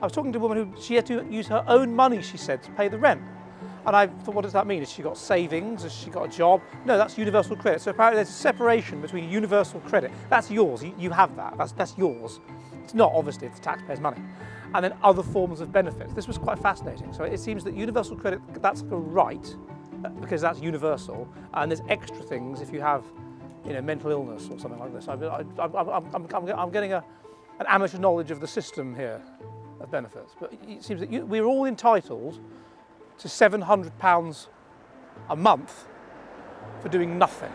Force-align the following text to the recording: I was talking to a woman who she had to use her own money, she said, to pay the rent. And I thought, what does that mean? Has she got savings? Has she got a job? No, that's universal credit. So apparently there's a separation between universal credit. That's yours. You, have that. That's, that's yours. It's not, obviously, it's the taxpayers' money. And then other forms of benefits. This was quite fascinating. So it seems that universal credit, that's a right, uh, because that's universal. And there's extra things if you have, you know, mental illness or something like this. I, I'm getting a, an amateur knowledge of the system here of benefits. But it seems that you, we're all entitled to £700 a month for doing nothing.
I 0.00 0.04
was 0.04 0.12
talking 0.12 0.32
to 0.32 0.38
a 0.38 0.40
woman 0.40 0.58
who 0.58 0.80
she 0.80 0.94
had 0.94 1.06
to 1.06 1.26
use 1.28 1.48
her 1.48 1.64
own 1.66 1.94
money, 1.94 2.22
she 2.22 2.36
said, 2.36 2.62
to 2.62 2.70
pay 2.72 2.86
the 2.86 2.98
rent. 2.98 3.20
And 3.84 3.96
I 3.96 4.06
thought, 4.06 4.34
what 4.34 4.42
does 4.42 4.52
that 4.52 4.66
mean? 4.66 4.80
Has 4.80 4.92
she 4.92 5.02
got 5.02 5.16
savings? 5.16 5.82
Has 5.82 5.92
she 5.92 6.10
got 6.10 6.26
a 6.26 6.28
job? 6.28 6.60
No, 6.84 6.96
that's 6.96 7.18
universal 7.18 7.56
credit. 7.56 7.80
So 7.80 7.90
apparently 7.90 8.16
there's 8.16 8.28
a 8.28 8.32
separation 8.32 9.00
between 9.00 9.28
universal 9.28 9.80
credit. 9.80 10.12
That's 10.30 10.50
yours. 10.50 10.84
You, 10.98 11.10
have 11.10 11.34
that. 11.36 11.56
That's, 11.58 11.72
that's 11.72 11.98
yours. 11.98 12.38
It's 12.84 12.94
not, 12.94 13.12
obviously, 13.12 13.48
it's 13.48 13.58
the 13.58 13.64
taxpayers' 13.64 13.98
money. 13.98 14.22
And 14.74 14.84
then 14.84 14.94
other 15.02 15.22
forms 15.22 15.60
of 15.60 15.72
benefits. 15.72 16.12
This 16.12 16.28
was 16.28 16.38
quite 16.38 16.58
fascinating. 16.58 17.12
So 17.12 17.24
it 17.24 17.40
seems 17.40 17.64
that 17.64 17.74
universal 17.74 18.14
credit, 18.14 18.40
that's 18.60 18.82
a 18.82 18.96
right, 18.96 19.56
uh, 20.04 20.10
because 20.10 20.42
that's 20.42 20.60
universal. 20.60 21.28
And 21.54 21.72
there's 21.72 21.82
extra 21.88 22.22
things 22.22 22.60
if 22.60 22.72
you 22.72 22.80
have, 22.80 23.04
you 23.66 23.72
know, 23.72 23.80
mental 23.80 24.10
illness 24.10 24.48
or 24.50 24.58
something 24.60 24.78
like 24.78 24.92
this. 24.92 25.08
I, 25.08 25.14
I'm 25.64 26.70
getting 26.70 26.92
a, 26.92 27.02
an 27.58 27.66
amateur 27.68 27.98
knowledge 27.98 28.30
of 28.30 28.40
the 28.40 28.46
system 28.46 28.94
here 28.94 29.20
of 29.80 29.90
benefits. 29.90 30.34
But 30.38 30.52
it 30.52 30.84
seems 30.84 31.00
that 31.00 31.12
you, 31.12 31.24
we're 31.26 31.44
all 31.44 31.64
entitled 31.64 32.40
to 33.18 33.28
£700 33.28 34.46
a 35.28 35.36
month 35.36 35.86
for 36.80 36.88
doing 36.88 37.18
nothing. 37.18 37.52